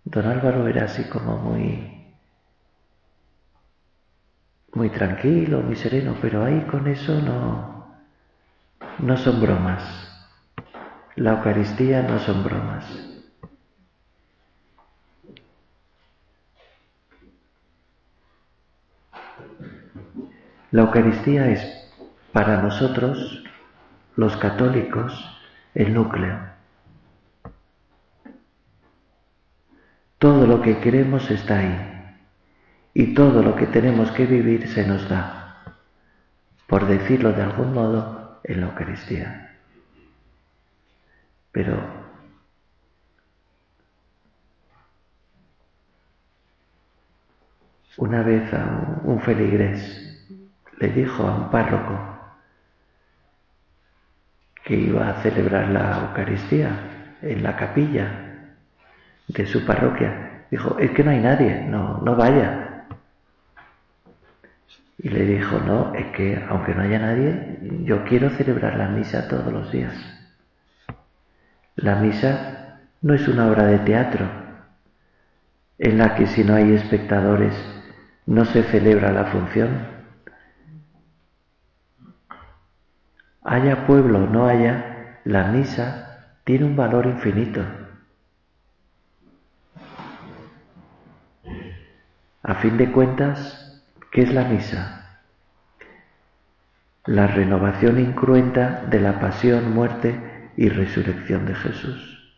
Don 0.03 0.27
Álvaro 0.27 0.67
era 0.67 0.83
así 0.83 1.05
como 1.05 1.37
muy 1.37 2.13
muy 4.75 4.91
tranquilo, 4.91 5.61
muy 5.61 5.75
sereno, 5.75 6.15
pero 6.21 6.43
ahí 6.43 6.61
con 6.69 6.85
eso 6.87 7.19
no 7.19 7.95
no 8.99 9.17
son 9.17 9.41
bromas. 9.41 9.83
La 11.15 11.31
Eucaristía 11.31 12.03
no 12.03 12.19
son 12.19 12.43
bromas. 12.43 13.12
La 20.73 20.81
Eucaristía 20.81 21.51
es 21.51 21.87
para 22.31 22.59
nosotros, 22.59 23.43
los 24.15 24.35
católicos, 24.37 25.13
el 25.75 25.93
núcleo. 25.93 26.35
Todo 30.17 30.47
lo 30.47 30.63
que 30.63 30.79
queremos 30.79 31.29
está 31.29 31.59
ahí 31.59 32.15
y 32.95 33.13
todo 33.13 33.43
lo 33.43 33.55
que 33.55 33.67
tenemos 33.67 34.09
que 34.13 34.25
vivir 34.25 34.67
se 34.67 34.87
nos 34.87 35.07
da. 35.07 35.75
Por 36.65 36.87
decirlo 36.87 37.33
de 37.33 37.43
algún 37.43 37.71
modo, 37.75 38.41
en 38.43 38.61
la 38.61 38.65
Eucaristía. 38.69 39.59
Pero 41.51 41.77
una 47.97 48.23
vez 48.23 48.51
a 48.55 49.01
un 49.03 49.21
feligrés 49.21 50.12
le 50.83 50.89
dijo 50.89 51.25
a 51.25 51.33
un 51.33 51.49
párroco 51.49 51.97
que 54.65 54.75
iba 54.75 55.07
a 55.07 55.21
celebrar 55.21 55.69
la 55.69 56.09
Eucaristía 56.09 57.17
en 57.21 57.41
la 57.41 57.55
capilla 57.55 58.57
de 59.29 59.45
su 59.45 59.65
parroquia. 59.65 60.45
Dijo, 60.51 60.77
es 60.79 60.91
que 60.91 61.05
no 61.05 61.11
hay 61.11 61.21
nadie, 61.21 61.63
no, 61.69 61.99
no 61.99 62.17
vaya. 62.17 62.85
Y 64.97 65.07
le 65.07 65.25
dijo, 65.25 65.57
no, 65.59 65.93
es 65.95 66.07
que 66.07 66.43
aunque 66.49 66.75
no 66.75 66.81
haya 66.81 66.99
nadie, 66.99 67.59
yo 67.85 68.03
quiero 68.03 68.29
celebrar 68.31 68.75
la 68.75 68.89
misa 68.89 69.29
todos 69.29 69.53
los 69.53 69.71
días. 69.71 69.95
La 71.77 71.95
misa 71.95 72.81
no 73.01 73.13
es 73.13 73.25
una 73.29 73.47
obra 73.47 73.67
de 73.67 73.79
teatro 73.79 74.29
en 75.79 75.97
la 75.97 76.15
que 76.15 76.27
si 76.27 76.43
no 76.43 76.55
hay 76.55 76.73
espectadores 76.73 77.53
no 78.25 78.43
se 78.43 78.63
celebra 78.63 79.13
la 79.13 79.25
función. 79.25 79.92
Haya 83.43 83.85
pueblo 83.85 84.23
o 84.23 84.27
no 84.27 84.47
haya, 84.47 85.19
la 85.25 85.45
misa 85.47 86.35
tiene 86.43 86.65
un 86.65 86.75
valor 86.75 87.05
infinito. 87.05 87.63
A 92.43 92.55
fin 92.55 92.77
de 92.77 92.91
cuentas, 92.91 93.63
¿Qué 94.13 94.21
es 94.21 94.31
la 94.31 94.43
misa? 94.43 95.17
La 97.05 97.25
renovación 97.25 97.99
incruenta 97.99 98.83
de 98.87 98.99
la 98.99 99.19
pasión, 99.19 99.73
muerte 99.73 100.51
y 100.55 100.69
resurrección 100.69 101.47
de 101.47 101.55
Jesús. 101.55 102.35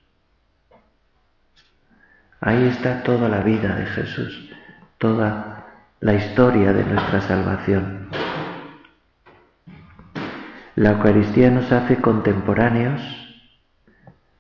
Ahí 2.40 2.64
está 2.70 3.04
toda 3.04 3.28
la 3.28 3.42
vida 3.42 3.76
de 3.76 3.86
Jesús, 3.88 4.50
toda 5.00 5.66
la 6.00 6.14
historia 6.14 6.72
de 6.72 6.86
nuestra 6.86 7.20
salvación. 7.20 8.08
La 10.76 10.92
Eucaristía 10.92 11.50
nos 11.52 11.72
hace 11.72 12.02
contemporáneos, 12.02 13.02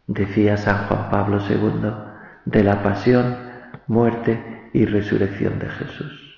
decía 0.05 0.57
San 0.57 0.87
Juan 0.87 1.09
Pablo 1.09 1.39
II, 1.49 1.91
de 2.43 2.63
la 2.63 2.83
pasión, 2.83 3.37
muerte 3.87 4.69
y 4.73 4.85
resurrección 4.85 5.59
de 5.59 5.69
Jesús. 5.69 6.37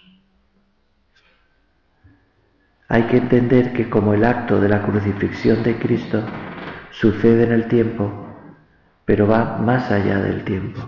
Hay 2.88 3.04
que 3.04 3.18
entender 3.18 3.74
que 3.74 3.90
como 3.90 4.14
el 4.14 4.24
acto 4.24 4.62
de 4.62 4.70
la 4.70 4.84
crucifixión 4.84 5.64
de 5.64 5.80
Cristo 5.80 6.24
sucede 6.92 7.46
en 7.46 7.52
el 7.52 7.68
tiempo, 7.68 8.28
pero 9.04 9.28
va 9.28 9.58
más 9.58 9.90
allá 9.90 10.20
del 10.20 10.44
tiempo. 10.44 10.80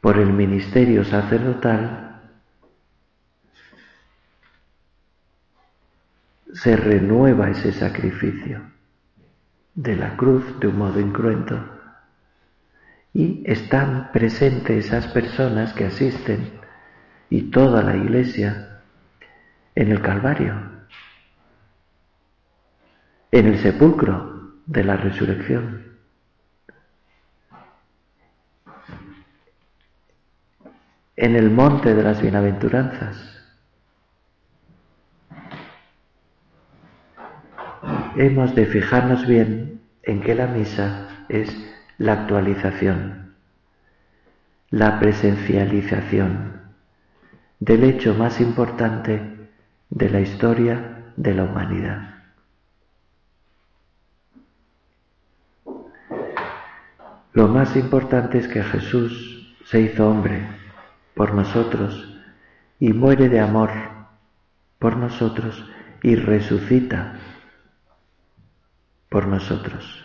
Por 0.00 0.18
el 0.18 0.32
ministerio 0.32 1.04
sacerdotal 1.04 2.05
se 6.62 6.76
renueva 6.76 7.50
ese 7.50 7.72
sacrificio 7.72 8.62
de 9.74 9.96
la 9.96 10.16
cruz 10.16 10.58
de 10.58 10.68
un 10.68 10.78
modo 10.78 10.98
incruento 11.00 11.62
y 13.12 13.42
están 13.46 14.10
presentes 14.12 14.86
esas 14.86 15.06
personas 15.08 15.72
que 15.74 15.86
asisten 15.86 16.52
y 17.28 17.50
toda 17.50 17.82
la 17.82 17.96
iglesia 17.96 18.80
en 19.74 19.90
el 19.90 20.00
Calvario, 20.00 20.54
en 23.30 23.46
el 23.46 23.58
sepulcro 23.58 24.54
de 24.66 24.84
la 24.84 24.96
resurrección. 24.96 25.84
en 31.18 31.34
el 31.34 31.50
monte 31.50 31.94
de 31.94 32.02
las 32.02 32.20
bienaventuranzas. 32.20 33.35
Hemos 38.18 38.54
de 38.54 38.64
fijarnos 38.64 39.26
bien 39.26 39.82
en 40.02 40.22
que 40.22 40.34
la 40.34 40.46
misa 40.46 41.06
es 41.28 41.54
la 41.98 42.14
actualización, 42.14 43.34
la 44.70 44.98
presencialización 44.98 46.62
del 47.60 47.84
hecho 47.84 48.14
más 48.14 48.40
importante 48.40 49.50
de 49.90 50.08
la 50.08 50.20
historia 50.20 51.12
de 51.16 51.34
la 51.34 51.44
humanidad. 51.44 52.14
Lo 57.34 57.48
más 57.48 57.76
importante 57.76 58.38
es 58.38 58.48
que 58.48 58.62
Jesús 58.62 59.54
se 59.66 59.82
hizo 59.82 60.08
hombre 60.08 60.40
por 61.14 61.34
nosotros 61.34 62.18
y 62.80 62.94
muere 62.94 63.28
de 63.28 63.40
amor 63.40 63.72
por 64.78 64.96
nosotros 64.96 65.70
y 66.02 66.16
resucita 66.16 67.20
por 69.16 69.28
nosotros. 69.28 70.04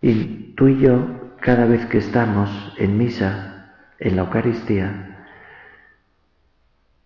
Y 0.00 0.54
tú 0.54 0.68
y 0.68 0.80
yo, 0.80 1.36
cada 1.42 1.66
vez 1.66 1.84
que 1.84 1.98
estamos 1.98 2.48
en 2.78 2.96
misa, 2.96 3.74
en 3.98 4.16
la 4.16 4.22
Eucaristía, 4.22 5.26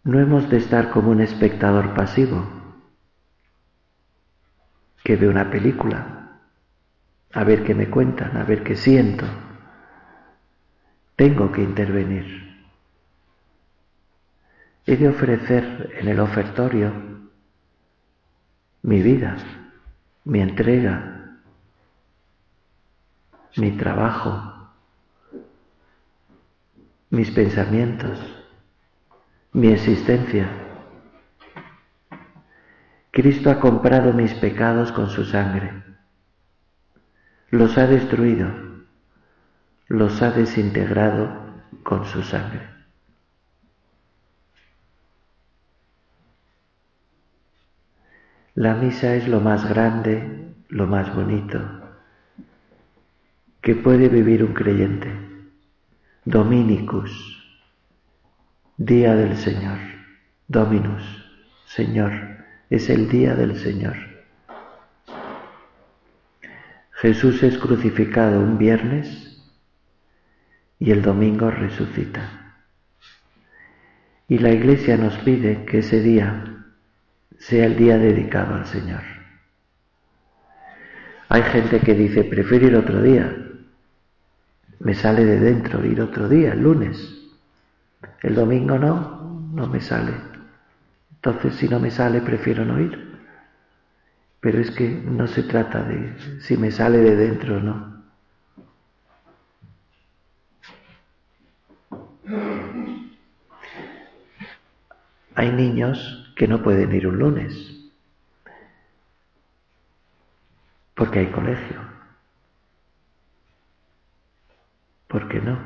no 0.04 0.20
hemos 0.20 0.48
de 0.48 0.58
estar 0.58 0.90
como 0.90 1.10
un 1.10 1.22
espectador 1.22 1.92
pasivo 1.94 2.46
que 5.02 5.16
ve 5.16 5.26
una 5.26 5.50
película, 5.50 6.38
a 7.32 7.42
ver 7.42 7.64
qué 7.64 7.74
me 7.74 7.90
cuentan, 7.90 8.36
a 8.36 8.44
ver 8.44 8.62
qué 8.62 8.76
siento. 8.76 9.26
Tengo 11.16 11.50
que 11.50 11.64
intervenir. 11.64 12.62
He 14.86 14.96
de 14.96 15.08
ofrecer 15.08 15.90
en 15.98 16.06
el 16.06 16.20
ofertorio 16.20 16.92
mi 18.82 19.02
vida, 19.02 19.36
mi 20.24 20.40
entrega, 20.40 21.40
mi 23.56 23.72
trabajo, 23.72 24.70
mis 27.10 27.30
pensamientos, 27.32 28.18
mi 29.52 29.68
existencia. 29.68 30.48
Cristo 33.10 33.50
ha 33.50 33.60
comprado 33.60 34.12
mis 34.12 34.32
pecados 34.34 34.92
con 34.92 35.10
su 35.10 35.24
sangre, 35.24 35.82
los 37.50 37.76
ha 37.76 37.86
destruido, 37.86 38.48
los 39.88 40.22
ha 40.22 40.30
desintegrado 40.30 41.36
con 41.82 42.06
su 42.06 42.22
sangre. 42.22 42.71
La 48.54 48.74
misa 48.74 49.14
es 49.14 49.28
lo 49.28 49.40
más 49.40 49.68
grande, 49.68 50.54
lo 50.68 50.86
más 50.86 51.14
bonito 51.14 51.82
que 53.62 53.76
puede 53.76 54.08
vivir 54.08 54.42
un 54.42 54.52
creyente. 54.52 55.08
Dominicus, 56.24 57.10
día 58.76 59.14
del 59.14 59.36
Señor. 59.36 59.78
Dominus, 60.48 61.02
Señor, 61.64 62.12
es 62.68 62.90
el 62.90 63.08
día 63.08 63.36
del 63.36 63.56
Señor. 63.56 63.96
Jesús 66.90 67.42
es 67.44 67.56
crucificado 67.56 68.40
un 68.40 68.58
viernes 68.58 69.48
y 70.80 70.90
el 70.90 71.02
domingo 71.02 71.50
resucita. 71.50 72.56
Y 74.28 74.38
la 74.38 74.50
Iglesia 74.50 74.96
nos 74.96 75.16
pide 75.18 75.64
que 75.64 75.78
ese 75.78 76.00
día 76.00 76.51
sea 77.42 77.66
el 77.66 77.76
día 77.76 77.98
dedicado 77.98 78.54
al 78.54 78.66
Señor. 78.66 79.02
Hay 81.28 81.42
gente 81.42 81.80
que 81.80 81.94
dice, 81.94 82.22
prefiero 82.22 82.68
ir 82.68 82.76
otro 82.76 83.02
día. 83.02 83.36
Me 84.78 84.94
sale 84.94 85.24
de 85.24 85.40
dentro 85.40 85.84
ir 85.84 86.00
otro 86.00 86.28
día, 86.28 86.52
el 86.52 86.62
lunes. 86.62 86.96
El 88.22 88.36
domingo 88.36 88.78
no, 88.78 89.50
no 89.52 89.66
me 89.66 89.80
sale. 89.80 90.12
Entonces 91.16 91.56
si 91.56 91.68
no 91.68 91.80
me 91.80 91.90
sale, 91.90 92.20
prefiero 92.20 92.64
no 92.64 92.80
ir. 92.80 93.18
Pero 94.40 94.60
es 94.60 94.70
que 94.70 94.88
no 94.88 95.26
se 95.26 95.42
trata 95.42 95.82
de 95.82 96.14
si 96.42 96.56
me 96.56 96.70
sale 96.70 96.98
de 96.98 97.16
dentro 97.16 97.56
o 97.56 97.60
no. 97.60 97.92
Hay 105.34 105.50
niños 105.50 106.21
que 106.36 106.48
no 106.48 106.62
pueden 106.62 106.92
ir 106.94 107.06
un 107.06 107.18
lunes, 107.18 107.54
porque 110.94 111.20
hay 111.20 111.26
colegio. 111.30 111.80
¿Por 115.08 115.28
qué 115.28 115.40
no? 115.40 115.58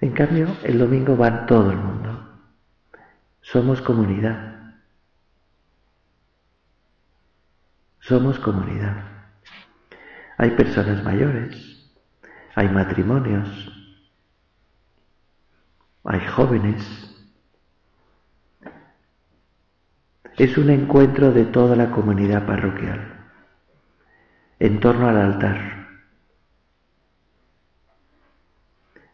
En 0.00 0.12
cambio, 0.12 0.56
el 0.62 0.78
domingo 0.78 1.16
va 1.16 1.46
todo 1.46 1.70
el 1.70 1.78
mundo. 1.78 2.38
Somos 3.40 3.80
comunidad. 3.80 4.54
Somos 8.00 8.38
comunidad. 8.38 9.02
Hay 10.36 10.50
personas 10.50 11.02
mayores, 11.02 11.90
hay 12.54 12.68
matrimonios, 12.68 13.48
hay 16.04 16.20
jóvenes, 16.26 17.03
es 20.36 20.58
un 20.58 20.70
encuentro 20.70 21.32
de 21.32 21.44
toda 21.44 21.76
la 21.76 21.90
comunidad 21.90 22.46
parroquial 22.46 23.14
en 24.58 24.80
torno 24.80 25.08
al 25.08 25.16
altar. 25.16 25.86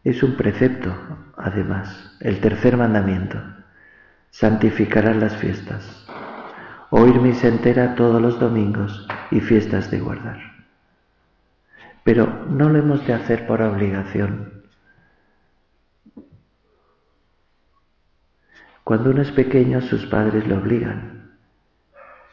Es 0.03 0.23
un 0.23 0.35
precepto, 0.35 0.95
además, 1.37 2.17
el 2.21 2.39
tercer 2.39 2.77
mandamiento. 2.77 3.37
Santificarás 4.31 5.15
las 5.17 5.35
fiestas. 5.35 6.07
Oír 6.89 7.19
misa 7.21 7.49
entera 7.49 7.95
todos 7.95 8.21
los 8.21 8.39
domingos 8.39 9.07
y 9.29 9.41
fiestas 9.41 9.91
de 9.91 9.99
guardar. 9.99 10.39
Pero 12.03 12.45
no 12.49 12.69
lo 12.69 12.79
hemos 12.79 13.05
de 13.05 13.13
hacer 13.13 13.45
por 13.45 13.61
obligación. 13.61 14.60
Cuando 18.83 19.11
uno 19.11 19.21
es 19.21 19.31
pequeño, 19.31 19.81
sus 19.81 20.05
padres 20.07 20.47
lo 20.47 20.57
obligan. 20.57 21.31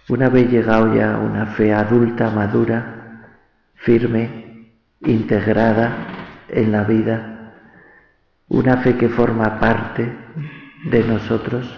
Una 0.08 0.28
vez 0.28 0.50
llegado 0.50 0.94
ya 0.94 1.14
a 1.14 1.18
una 1.18 1.46
fe 1.46 1.74
adulta, 1.74 2.30
madura, 2.30 3.26
firme, 3.74 4.72
integrada 5.00 6.06
en 6.48 6.72
la 6.72 6.84
vida, 6.84 7.52
una 8.48 8.78
fe 8.78 8.96
que 8.96 9.08
forma 9.08 9.60
parte 9.60 10.16
de 10.86 11.04
nosotros, 11.04 11.70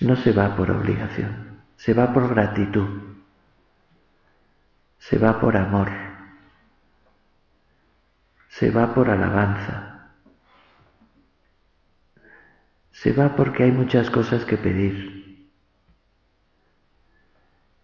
no 0.00 0.16
se 0.16 0.32
va 0.32 0.54
por 0.54 0.70
obligación, 0.70 1.62
se 1.76 1.94
va 1.94 2.12
por 2.12 2.28
gratitud, 2.28 2.88
se 4.98 5.18
va 5.18 5.40
por 5.40 5.56
amor, 5.56 5.90
se 8.48 8.70
va 8.70 8.92
por 8.94 9.08
alabanza, 9.08 9.95
se 12.96 13.12
va 13.12 13.36
porque 13.36 13.64
hay 13.64 13.72
muchas 13.72 14.08
cosas 14.08 14.46
que 14.46 14.56
pedir 14.56 15.16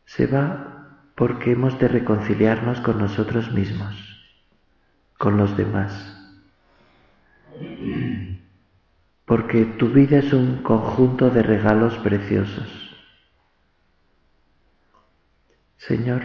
se 0.07 0.27
va 0.27 1.11
porque 1.15 1.53
hemos 1.53 1.79
de 1.79 1.89
reconciliarnos 1.89 2.81
con 2.81 2.99
nosotros 2.99 3.53
mismos, 3.53 3.95
con 5.19 5.37
los 5.37 5.57
demás. 5.57 5.93
Porque 9.27 9.65
tu 9.65 9.89
vida 9.89 10.19
es 10.19 10.33
un 10.33 10.63
conjunto 10.63 11.31
de 11.31 11.43
regalos 11.43 11.97
preciosos. 11.99 12.69
Señor, 15.77 16.23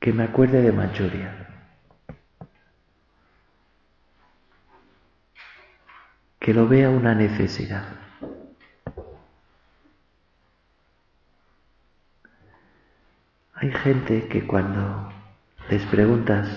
que 0.00 0.12
me 0.12 0.24
acuerde 0.24 0.62
de 0.62 0.72
Manchuria. 0.72 1.47
Que 6.48 6.54
lo 6.54 6.66
vea 6.66 6.88
una 6.88 7.14
necesidad. 7.14 7.84
Hay 13.52 13.70
gente 13.70 14.28
que 14.28 14.46
cuando 14.46 15.12
les 15.68 15.84
preguntas, 15.84 16.48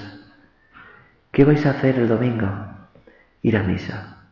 ¿qué 1.34 1.44
vais 1.44 1.66
a 1.66 1.72
hacer 1.72 2.00
el 2.00 2.08
domingo? 2.08 2.48
Ir 3.42 3.58
a 3.58 3.64
misa. 3.64 4.30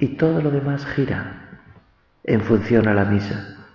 Y 0.00 0.16
todo 0.16 0.42
lo 0.42 0.50
demás 0.50 0.84
gira 0.84 1.60
en 2.24 2.40
función 2.40 2.88
a 2.88 2.94
la 2.94 3.04
misa. 3.04 3.68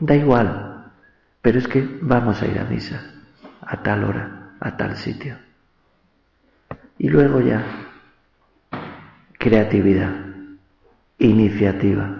Da 0.00 0.14
igual, 0.14 0.92
pero 1.42 1.58
es 1.58 1.66
que 1.66 1.98
vamos 2.00 2.40
a 2.42 2.46
ir 2.46 2.60
a 2.60 2.64
misa 2.64 3.02
a 3.60 3.82
tal 3.82 4.04
hora, 4.04 4.50
a 4.60 4.76
tal 4.76 4.96
sitio. 4.96 5.36
Y 6.96 7.08
luego 7.08 7.40
ya, 7.40 7.83
creatividad, 9.44 10.10
iniciativa. 11.18 12.16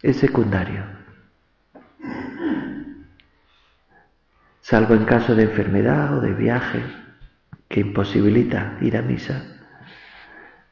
Es 0.00 0.16
secundario. 0.16 0.82
salvo 4.62 4.94
en 4.94 5.04
caso 5.04 5.34
de 5.34 5.42
enfermedad 5.42 6.16
o 6.16 6.22
de 6.22 6.32
viaje 6.32 6.82
que 7.68 7.80
imposibilita 7.80 8.78
ir 8.80 8.96
a 8.96 9.02
misa. 9.02 9.44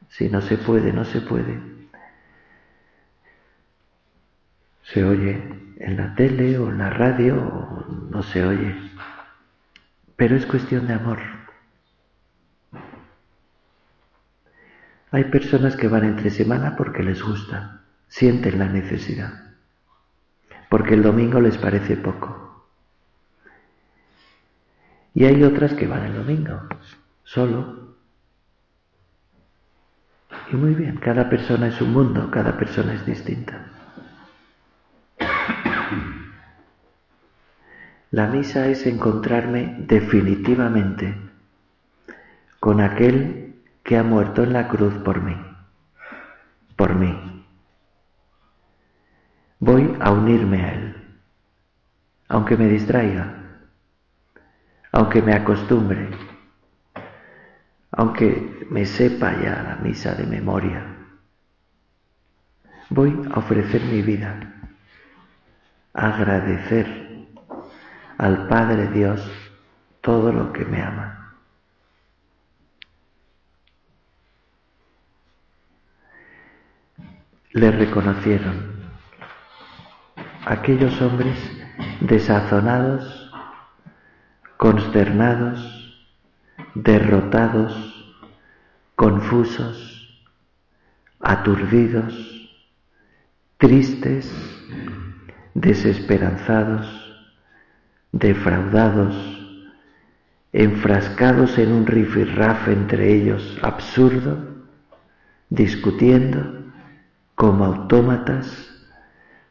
Si 0.09 0.29
no 0.29 0.41
se 0.41 0.57
puede, 0.57 0.91
no 0.91 1.05
se 1.05 1.21
puede. 1.21 1.59
Se 4.81 5.03
oye 5.03 5.43
en 5.77 5.95
la 5.95 6.15
tele 6.15 6.57
o 6.57 6.69
en 6.69 6.79
la 6.79 6.89
radio 6.89 7.35
o 7.37 7.85
no 8.09 8.23
se 8.23 8.43
oye. 8.43 8.75
Pero 10.15 10.35
es 10.35 10.47
cuestión 10.47 10.87
de 10.87 10.93
amor. 10.93 11.32
Hay 15.13 15.25
personas 15.25 15.75
que 15.75 15.87
van 15.87 16.05
entre 16.05 16.31
semana 16.31 16.75
porque 16.75 17.03
les 17.03 17.21
gusta, 17.21 17.83
sienten 18.07 18.57
la 18.57 18.65
necesidad, 18.65 19.53
porque 20.69 20.95
el 20.95 21.03
domingo 21.03 21.39
les 21.39 21.55
parece 21.55 21.97
poco. 21.97 22.65
Y 25.13 25.25
hay 25.25 25.43
otras 25.43 25.75
que 25.75 25.85
van 25.85 26.05
el 26.05 26.15
domingo, 26.15 26.61
solo. 27.23 27.95
Y 30.51 30.55
muy 30.55 30.73
bien, 30.73 30.97
cada 30.97 31.29
persona 31.29 31.67
es 31.67 31.79
un 31.79 31.93
mundo, 31.93 32.31
cada 32.31 32.57
persona 32.57 32.95
es 32.95 33.05
distinta. 33.05 33.67
La 38.09 38.25
misa 38.25 38.67
es 38.67 38.87
encontrarme 38.87 39.75
definitivamente 39.87 41.15
con 42.59 42.81
aquel 42.81 43.42
que 43.83 43.97
ha 43.97 44.03
muerto 44.03 44.43
en 44.43 44.53
la 44.53 44.67
cruz 44.67 44.93
por 45.03 45.21
mí, 45.21 45.35
por 46.75 46.95
mí. 46.95 47.45
Voy 49.59 49.95
a 49.99 50.11
unirme 50.11 50.63
a 50.63 50.73
Él, 50.73 51.17
aunque 52.29 52.57
me 52.57 52.67
distraiga, 52.67 53.33
aunque 54.91 55.21
me 55.21 55.33
acostumbre, 55.33 56.09
aunque 57.91 58.67
me 58.69 58.85
sepa 58.85 59.33
ya 59.41 59.63
la 59.63 59.75
misa 59.81 60.15
de 60.15 60.25
memoria. 60.25 60.85
Voy 62.89 63.19
a 63.33 63.39
ofrecer 63.39 63.83
mi 63.83 64.01
vida, 64.01 64.39
a 65.93 66.07
agradecer 66.07 67.03
al 68.17 68.47
Padre 68.47 68.87
Dios 68.87 69.29
todo 70.01 70.31
lo 70.31 70.53
que 70.53 70.65
me 70.65 70.81
ama. 70.81 71.22
Le 77.53 77.69
reconocieron. 77.71 78.73
Aquellos 80.45 80.99
hombres 81.01 81.37
desazonados, 82.01 83.31
consternados, 84.57 86.03
derrotados, 86.73 88.15
confusos, 88.95 90.25
aturdidos, 91.19 92.49
tristes, 93.57 94.31
desesperanzados, 95.53 96.87
defraudados, 98.11 99.15
enfrascados 100.51 101.57
en 101.59 101.71
un 101.71 101.85
rifirrafe 101.85 102.73
entre 102.73 103.13
ellos 103.13 103.57
absurdo, 103.61 104.37
discutiendo, 105.49 106.62
como 107.43 107.65
autómatas, 107.65 108.73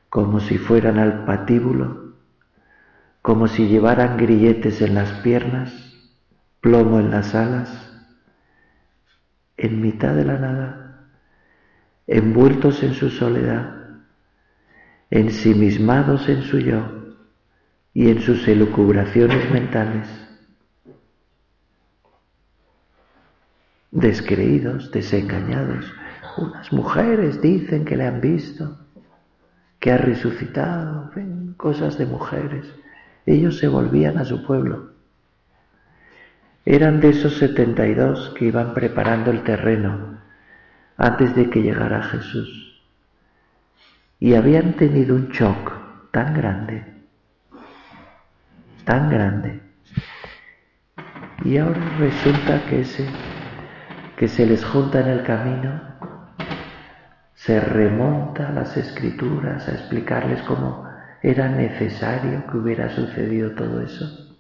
como 0.09 0.41
si 0.41 0.57
fueran 0.57 0.99
al 0.99 1.27
patíbulo, 1.27 2.15
como 3.21 3.49
si 3.49 3.69
llevaran 3.69 4.17
grilletes 4.17 4.81
en 4.81 4.95
las 4.95 5.13
piernas, 5.21 5.75
plomo 6.63 7.01
en 7.01 7.11
las 7.11 7.35
alas, 7.35 7.69
en 9.59 9.83
mitad 9.83 10.15
de 10.15 10.25
la 10.25 10.39
nada, 10.39 11.11
envueltos 12.07 12.83
en 12.83 12.95
su 12.95 13.11
soledad, 13.11 13.77
ensimismados 15.11 16.31
en 16.31 16.45
su 16.45 16.61
yo 16.61 17.13
y 17.93 18.09
en 18.09 18.23
sus 18.23 18.49
elucubraciones 18.49 19.51
mentales, 19.51 20.09
descreídos, 23.91 24.91
desengañados, 24.93 25.93
unas 26.37 26.73
mujeres 26.73 27.41
dicen 27.41 27.85
que 27.85 27.97
le 27.97 28.07
han 28.07 28.21
visto, 28.21 28.79
que 29.79 29.93
ha 29.93 29.99
resucitado, 29.99 31.11
ven, 31.15 31.55
cosas 31.55 31.99
de 31.99 32.07
mujeres. 32.07 32.67
Ellos 33.27 33.59
se 33.59 33.69
volvían 33.69 34.19
a 34.19 34.25
su 34.25 34.45
pueblo. 34.45 34.93
Eran 36.65 37.01
de 37.01 37.11
esos 37.11 37.39
setenta 37.39 37.87
y 37.87 37.95
dos 37.95 38.35
que 38.39 38.47
iban 38.47 38.75
preparando 38.75 39.31
el 39.31 39.43
terreno 39.43 40.19
antes 40.97 41.35
de 41.35 41.51
que 41.51 41.63
llegara 41.63 42.03
Jesús. 42.03 42.81
Y 44.21 44.35
habían 44.35 44.75
tenido 44.75 45.17
un 45.17 45.29
shock 45.31 45.73
tan 46.13 46.35
grande, 46.35 46.85
tan 48.85 49.11
grande. 49.11 49.61
Y 51.45 51.59
ahora 51.59 51.81
resulta 51.99 52.65
que 52.67 52.83
ese 52.83 53.09
que 54.17 54.29
se 54.29 54.47
les 54.47 54.65
junta 54.65 55.01
en 55.01 55.09
el 55.09 55.25
camino 55.25 55.92
se 57.45 57.59
remonta 57.59 58.49
a 58.49 58.53
las 58.53 58.77
escrituras 58.77 59.67
a 59.67 59.73
explicarles 59.73 60.43
cómo 60.43 60.89
era 61.23 61.49
necesario 61.49 62.47
que 62.47 62.57
hubiera 62.57 62.89
sucedido 62.91 63.51
todo 63.57 63.81
eso. 63.81 64.37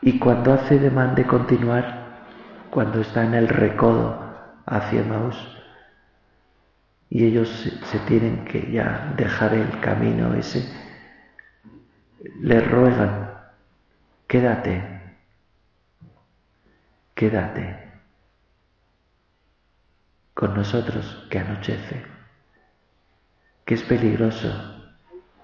Y 0.00 0.18
cuando 0.18 0.54
hace 0.54 0.78
demanda 0.78 1.16
de 1.16 1.26
continuar, 1.26 2.24
cuando 2.70 3.00
está 3.00 3.24
en 3.24 3.34
el 3.34 3.48
recodo 3.48 4.22
hacia 4.64 5.02
Maús, 5.02 5.36
y 7.10 7.26
ellos 7.26 7.48
se, 7.84 7.98
tienen 8.00 8.46
que 8.46 8.72
ya 8.72 9.12
dejar 9.18 9.52
el 9.52 9.80
camino 9.80 10.32
ese, 10.32 10.66
le 12.40 12.60
ruegan, 12.60 13.34
quédate, 14.26 14.82
quédate 17.14 17.84
con 20.34 20.54
nosotros 20.54 21.26
que 21.30 21.38
anochece, 21.38 22.04
que 23.64 23.74
es 23.74 23.82
peligroso 23.84 24.52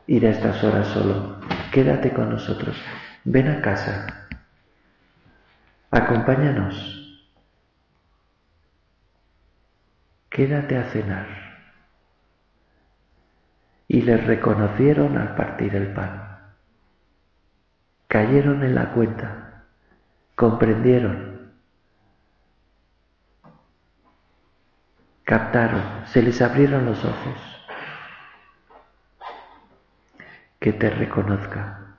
ir 0.07 0.27
a 0.27 0.31
estas 0.31 0.63
horas 0.65 0.89
solo. 0.89 1.41
Quédate 1.73 2.13
con 2.13 2.31
nosotros, 2.31 2.77
ven 3.25 3.49
a 3.49 3.61
casa, 3.63 4.29
acompáñanos, 5.93 7.23
quédate 10.29 10.77
a 10.77 10.85
cenar. 10.91 11.41
Y 13.87 14.03
les 14.03 14.25
reconocieron 14.25 15.17
al 15.19 15.35
partir 15.35 15.75
el 15.75 15.93
pan. 15.93 16.39
Cayeron 18.07 18.63
en 18.63 18.77
la 18.77 18.93
cuenta, 18.93 19.65
comprendieron 20.37 21.30
captaron, 25.31 26.07
se 26.07 26.23
les 26.23 26.43
abrieron 26.43 26.87
los 26.87 27.05
ojos. 27.05 27.39
Que 30.59 30.73
te 30.73 30.91
reconozca, 30.91 31.95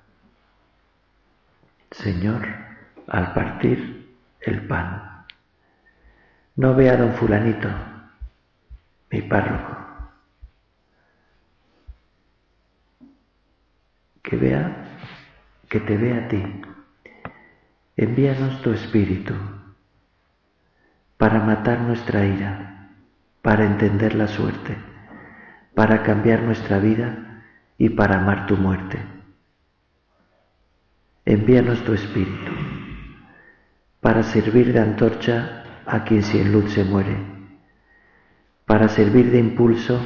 Señor, 1.92 2.46
al 3.08 3.34
partir 3.34 4.18
el 4.42 4.68
pan. 4.68 5.24
No 6.58 6.76
vea 6.76 6.92
a 6.92 6.98
don 6.98 7.14
fulanito, 7.14 7.70
mi 9.10 9.22
párroco. 9.22 9.78
Que 14.22 14.36
vea, 14.36 14.76
que 15.70 15.80
te 15.80 15.96
vea 15.96 16.26
a 16.26 16.28
ti. 16.28 16.62
Envíanos 17.96 18.62
tu 18.62 18.74
espíritu 18.74 19.34
para 21.16 21.40
matar 21.40 21.80
nuestra 21.80 22.26
ira 22.26 22.72
para 23.42 23.66
entender 23.66 24.16
la 24.16 24.28
suerte, 24.28 24.78
para 25.74 26.04
cambiar 26.04 26.44
nuestra 26.44 26.80
vida 26.80 27.44
y 27.78 27.90
para 27.90 28.20
amar 28.20 28.46
tu 28.46 28.58
muerte. 28.58 29.00
Envíanos 31.26 31.84
tu 31.84 31.94
espíritu 31.94 32.52
para 34.00 34.24
servir 34.24 34.74
de 34.74 34.80
antorcha 34.80 35.64
a 35.86 36.04
quien 36.04 36.24
sin 36.24 36.52
luz 36.52 36.74
se 36.74 36.84
muere, 36.84 37.18
para 38.66 38.88
servir 38.88 39.32
de 39.32 39.40
impulso 39.40 40.04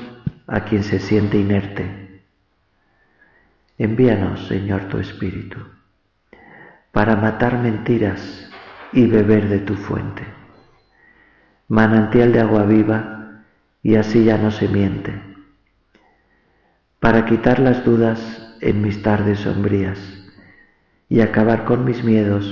a 0.47 0.61
quien 0.61 0.83
se 0.83 0.99
siente 0.99 1.37
inerte. 1.37 2.21
Envíanos, 3.77 4.47
Señor, 4.47 4.89
tu 4.89 4.99
espíritu 4.99 5.59
para 6.95 7.17
matar 7.17 7.59
mentiras 7.59 8.49
y 8.93 9.05
beber 9.05 9.49
de 9.49 9.59
tu 9.59 9.75
fuente. 9.75 10.23
Manantial 11.67 12.31
de 12.31 12.39
agua 12.39 12.63
viva, 12.63 13.24
y 13.85 13.97
así 13.97 14.23
ya 14.23 14.39
no 14.39 14.49
se 14.49 14.67
miente. 14.67 15.13
Para 16.99 17.25
quitar 17.25 17.59
las 17.59 17.85
dudas 17.85 18.57
en 18.59 18.81
mis 18.81 19.03
tardes 19.03 19.41
sombrías 19.41 19.99
y 21.07 21.21
acabar 21.21 21.65
con 21.65 21.85
mis 21.85 22.03
miedos 22.03 22.47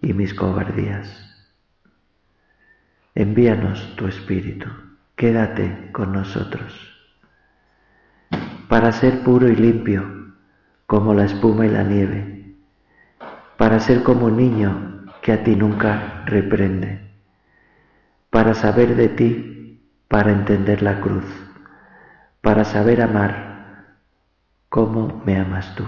y 0.00 0.14
mis 0.14 0.32
cobardías. 0.32 1.06
Envíanos 3.14 3.94
tu 3.96 4.06
Espíritu, 4.06 4.70
quédate 5.16 5.90
con 5.92 6.14
nosotros, 6.14 6.72
para 8.66 8.90
ser 8.92 9.22
puro 9.22 9.50
y 9.50 9.56
limpio 9.56 10.32
como 10.86 11.12
la 11.12 11.26
espuma 11.26 11.66
y 11.66 11.68
la 11.68 11.82
nieve, 11.82 12.54
para 13.58 13.80
ser 13.80 14.02
como 14.02 14.28
un 14.28 14.38
niño 14.38 15.04
que 15.20 15.32
a 15.32 15.44
ti 15.44 15.56
nunca 15.56 16.24
reprende, 16.24 17.02
para 18.30 18.54
saber 18.54 18.96
de 18.96 19.08
ti, 19.10 19.59
para 20.10 20.32
entender 20.32 20.82
la 20.82 21.00
cruz, 21.00 21.24
para 22.40 22.64
saber 22.64 23.00
amar 23.00 23.94
como 24.68 25.22
me 25.24 25.38
amas 25.38 25.72
tú. 25.76 25.84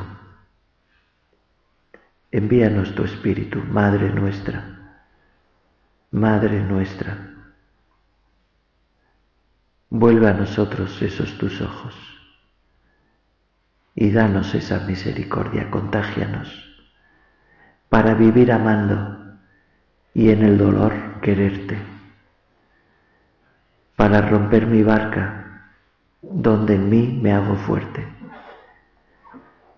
Envíanos 2.31 2.95
tu 2.95 3.03
Espíritu, 3.03 3.59
Madre 3.65 4.11
nuestra, 4.11 5.01
Madre 6.13 6.61
nuestra. 6.61 7.19
Vuelve 9.91 10.29
a 10.29 10.35
nosotros 10.35 11.03
esos 11.03 11.37
tus 11.37 11.61
ojos 11.61 11.97
y 13.97 14.13
danos 14.13 14.55
esa 14.55 14.87
misericordia, 14.87 15.69
contágianos, 15.69 16.49
para 17.89 18.15
vivir 18.15 18.53
amando 18.53 19.37
y 20.15 20.31
en 20.31 20.45
el 20.45 20.59
dolor 20.59 21.21
quererte, 21.23 21.92
para 24.03 24.21
romper 24.21 24.67
mi 24.67 24.83
barca 24.83 25.69
donde 26.23 26.75
en 26.75 26.91
mí 26.91 27.21
me 27.23 27.33
hago 27.33 27.55
fuerte, 27.55 28.05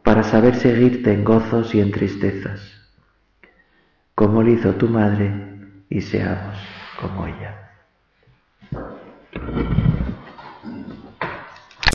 para 0.02 0.22
saber 0.22 0.54
seguirte 0.54 1.12
en 1.12 1.24
gozos 1.24 1.74
y 1.74 1.82
en 1.82 1.90
tristezas, 1.90 2.58
como 4.14 4.42
lo 4.42 4.50
hizo 4.50 4.76
tu 4.76 4.88
madre 4.88 5.30
y 5.90 6.00
seamos 6.00 6.56
como 6.98 7.26
ella. 7.26 7.70